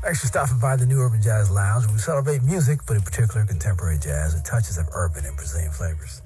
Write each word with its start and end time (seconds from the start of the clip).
Thanks 0.00 0.20
for 0.20 0.28
stopping 0.28 0.60
by 0.60 0.76
the 0.76 0.86
New 0.86 1.00
Urban 1.00 1.20
Jazz 1.20 1.50
Lounge. 1.50 1.86
where 1.86 1.94
We 1.94 1.98
celebrate 1.98 2.44
music, 2.44 2.78
but 2.86 2.96
in 2.96 3.02
particular 3.02 3.44
contemporary 3.44 3.98
jazz 3.98 4.34
with 4.34 4.44
touches 4.44 4.78
of 4.78 4.88
urban 4.92 5.24
and 5.26 5.36
Brazilian 5.36 5.72
flavors. 5.72 6.22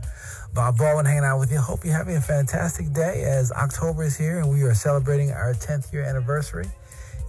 Bob 0.53 0.77
Baldwin 0.77 1.07
hanging 1.07 1.25
out 1.25 1.39
with 1.39 1.51
you. 1.51 1.59
Hope 1.59 1.83
you're 1.83 1.97
having 1.97 2.17
a 2.17 2.21
fantastic 2.21 2.93
day 2.93 3.23
as 3.23 3.51
October 3.53 4.05
is 4.05 4.15
here 4.15 4.41
and 4.41 4.51
we 4.51 4.63
are 4.63 4.75
celebrating 4.75 5.31
our 5.31 5.55
10th 5.55 5.91
year 5.91 6.03
anniversary. 6.03 6.67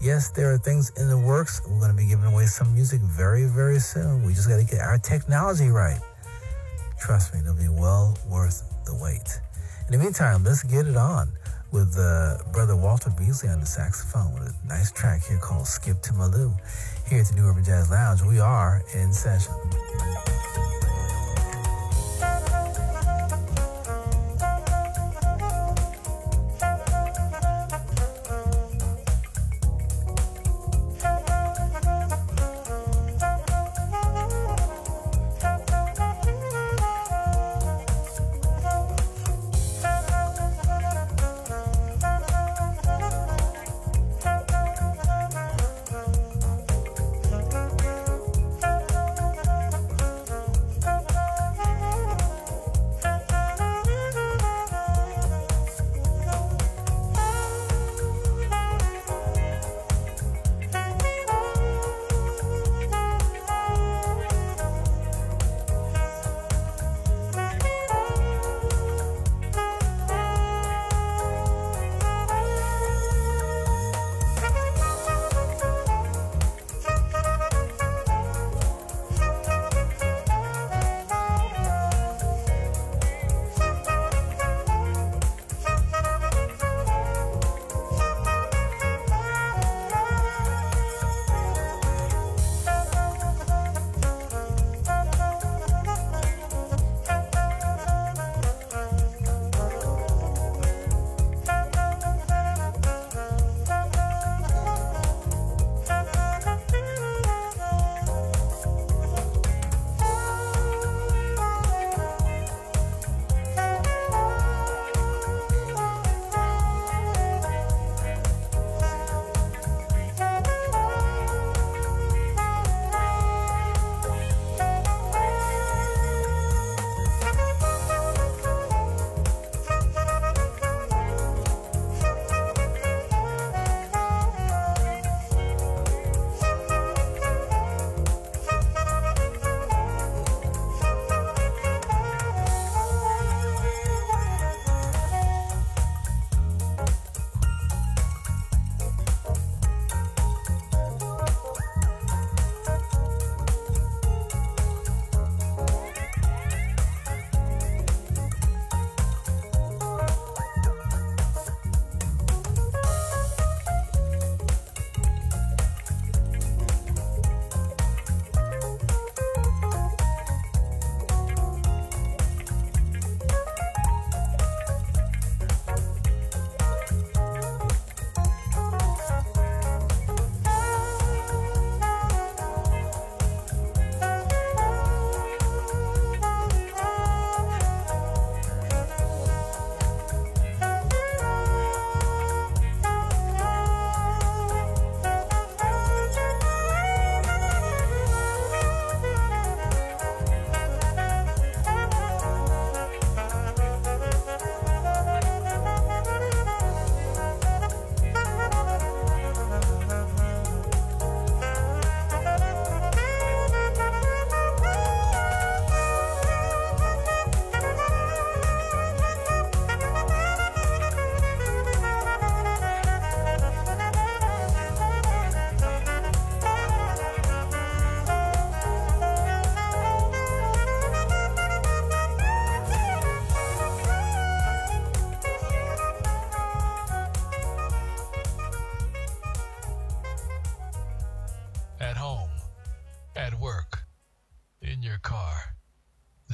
Yes, 0.02 0.32
there 0.32 0.52
are 0.52 0.58
things 0.58 0.92
in 0.98 1.08
the 1.08 1.18
works. 1.18 1.62
We're 1.66 1.80
going 1.80 1.92
to 1.92 1.98
be 1.98 2.08
giving 2.08 2.26
away 2.26 2.46
some 2.46 2.74
music 2.74 3.00
very, 3.00 3.46
very 3.46 3.80
soon. 3.80 4.26
We 4.26 4.34
just 4.34 4.50
got 4.50 4.58
to 4.58 4.66
get 4.66 4.82
our 4.82 4.98
technology 4.98 5.70
right. 5.70 6.02
Trust 7.03 7.34
me, 7.34 7.41
it'll 7.41 7.53
be 7.53 7.67
well 7.67 8.17
worth 8.30 8.63
the 8.85 8.95
wait. 8.95 9.41
In 9.88 9.91
the 9.91 10.02
meantime, 10.02 10.45
let's 10.45 10.63
get 10.63 10.88
it 10.88 10.95
on 10.95 11.27
with 11.73 11.98
uh, 11.99 12.38
brother 12.53 12.77
Walter 12.77 13.09
Beasley 13.09 13.49
on 13.49 13.59
the 13.59 13.66
saxophone 13.66 14.34
with 14.34 14.55
a 14.63 14.67
nice 14.67 14.89
track 14.89 15.21
here 15.26 15.38
called 15.38 15.67
Skip 15.67 16.02
to 16.03 16.13
Malou. 16.13 16.55
Here 17.09 17.20
at 17.20 17.27
the 17.27 17.35
New 17.35 17.45
Urban 17.45 17.66
Jazz 17.66 17.91
Lounge, 17.91 18.21
we 18.21 18.39
are 18.39 18.81
in 18.95 19.12
session. 19.12 19.53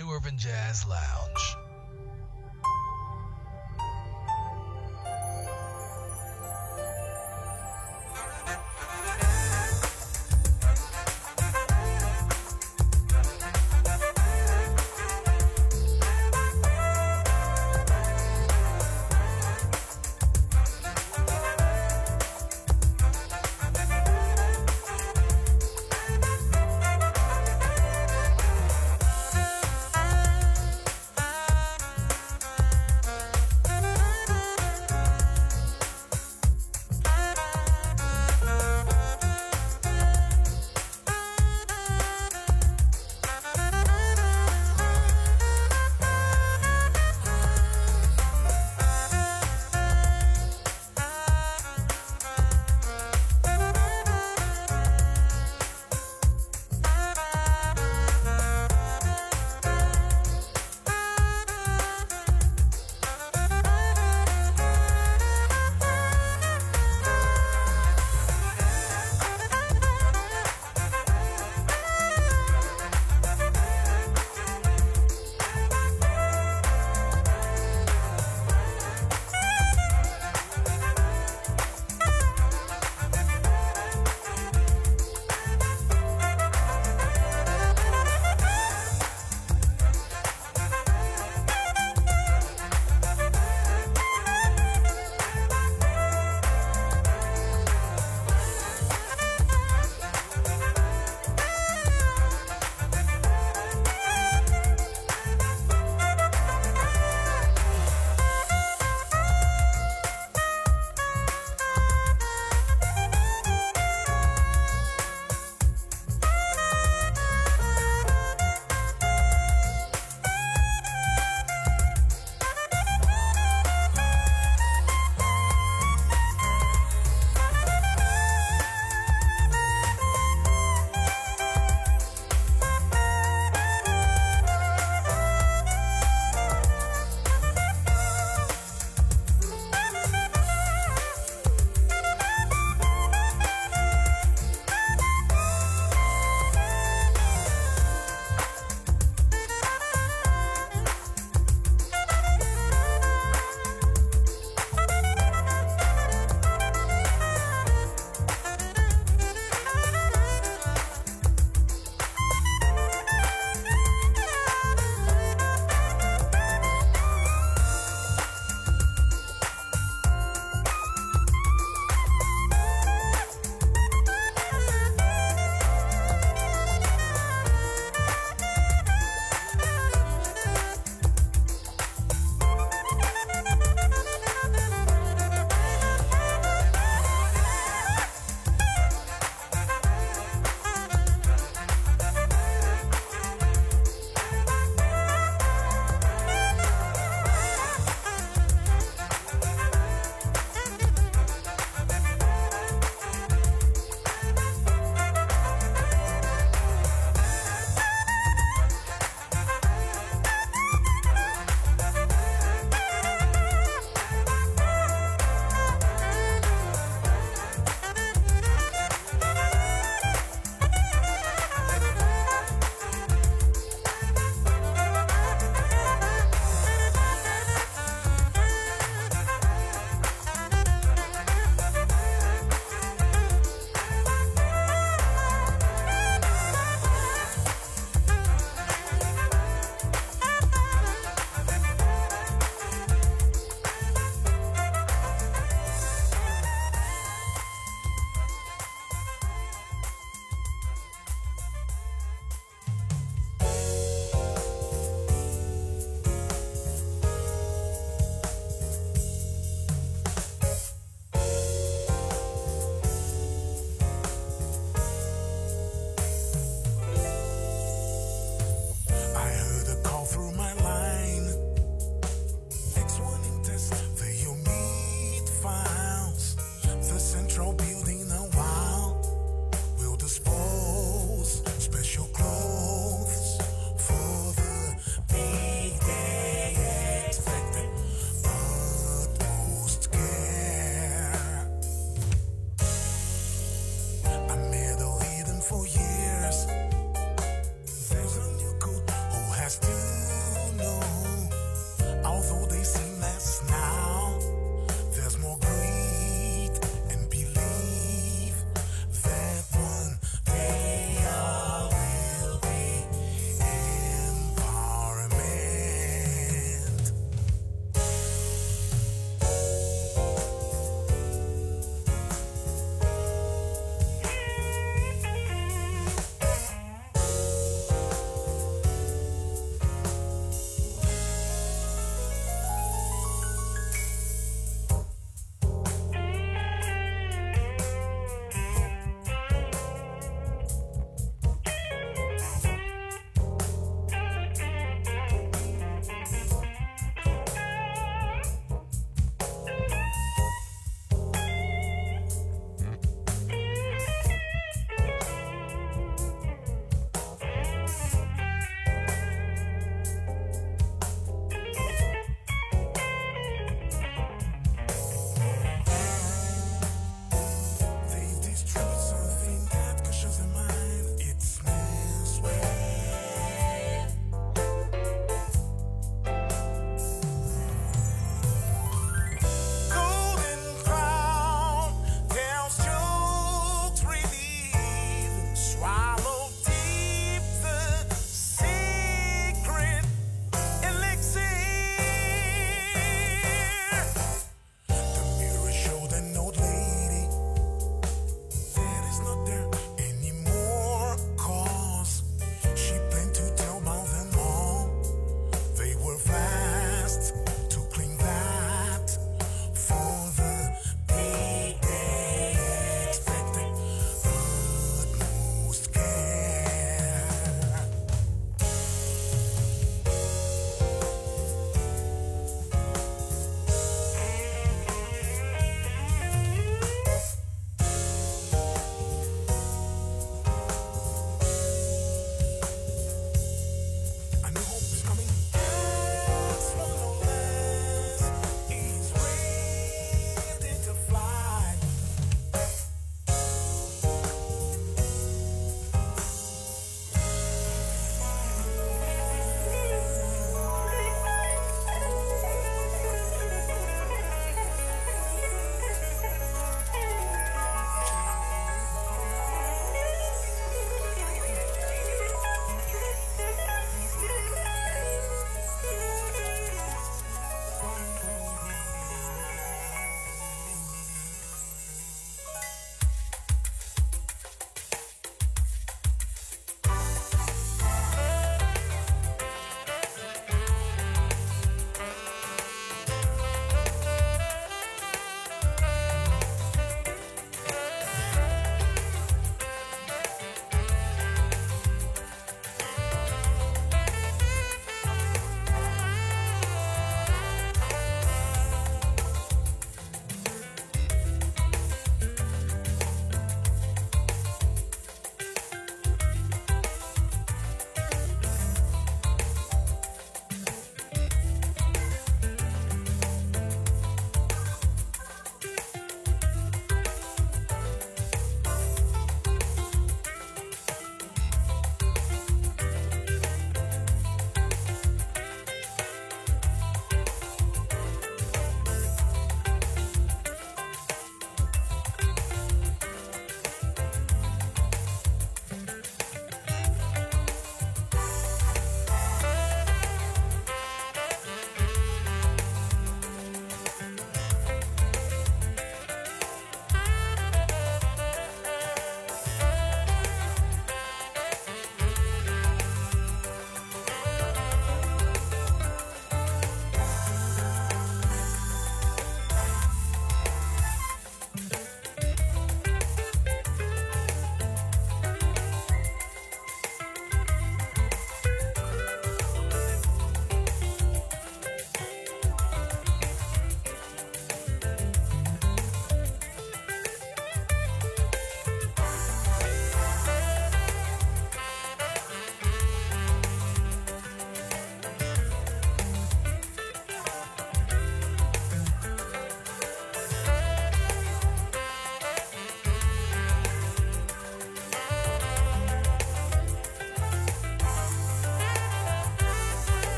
New 0.00 0.10
Urban 0.12 0.38
Jazz 0.38 0.86
Lounge. 0.86 1.59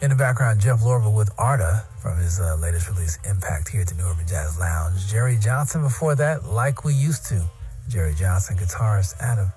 In 0.00 0.10
the 0.10 0.16
background, 0.16 0.60
Jeff 0.60 0.78
Lorber 0.82 1.12
with 1.12 1.28
Arda 1.38 1.84
from 2.00 2.18
his 2.18 2.38
uh, 2.38 2.54
latest 2.54 2.88
release, 2.88 3.18
Impact, 3.28 3.68
here 3.68 3.80
at 3.80 3.88
the 3.88 3.96
New 3.96 4.04
Urban 4.04 4.28
Jazz 4.28 4.56
Lounge. 4.56 5.08
Jerry 5.08 5.36
Johnson 5.36 5.82
before 5.82 6.14
that, 6.14 6.44
Like 6.44 6.84
We 6.84 6.94
Used 6.94 7.26
to. 7.26 7.44
Jerry 7.88 8.14
Johnson, 8.14 8.56
guitarist 8.56 9.20
out 9.20 9.40
of 9.40 9.48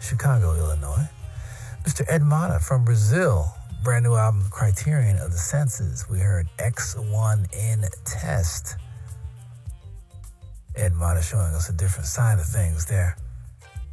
Chicago, 0.00 0.56
Illinois. 0.56 1.06
Mr. 1.84 2.02
Ed 2.08 2.22
Motta 2.22 2.62
from 2.62 2.82
Brazil, 2.82 3.52
brand 3.84 4.04
new 4.04 4.14
album, 4.14 4.42
Criterion 4.50 5.18
of 5.18 5.32
the 5.32 5.38
Senses. 5.38 6.08
We 6.08 6.20
heard 6.20 6.48
X1 6.56 7.52
in 7.52 7.84
Test. 8.06 8.76
Ed 10.76 10.92
Motta 10.92 11.22
showing 11.22 11.52
us 11.54 11.68
a 11.68 11.74
different 11.74 12.06
side 12.06 12.38
of 12.38 12.46
things 12.46 12.86
there. 12.86 13.18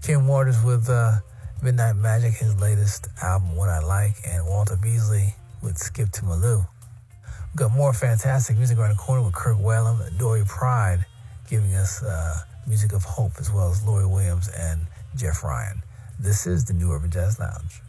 Kim 0.01 0.25
Waters 0.25 0.63
with 0.63 0.89
uh, 0.89 1.17
Midnight 1.61 1.97
Magic, 1.97 2.33
his 2.33 2.55
latest 2.61 3.09
album, 3.21 3.57
What 3.57 3.67
I 3.67 3.79
Like, 3.79 4.15
and 4.25 4.45
Walter 4.45 4.77
Beasley 4.81 5.35
with 5.61 5.77
Skip 5.77 6.11
to 6.11 6.21
Malou. 6.21 6.67
We've 7.23 7.55
got 7.55 7.71
more 7.71 7.93
fantastic 7.93 8.57
music 8.57 8.77
around 8.77 8.91
the 8.91 8.95
corner 8.95 9.23
with 9.23 9.33
Kirk 9.33 9.57
Whalum, 9.57 10.17
Dory 10.17 10.43
Pride, 10.45 11.05
giving 11.49 11.73
us 11.73 12.03
uh, 12.03 12.41
music 12.67 12.93
of 12.93 13.03
hope, 13.03 13.33
as 13.39 13.51
well 13.51 13.69
as 13.69 13.83
Lori 13.83 14.05
Williams 14.05 14.49
and 14.49 14.81
Jeff 15.15 15.43
Ryan. 15.43 15.81
This 16.19 16.45
is 16.45 16.65
the 16.65 16.73
New 16.73 16.91
Urban 16.91 17.09
Jazz 17.09 17.39
Lounge. 17.39 17.81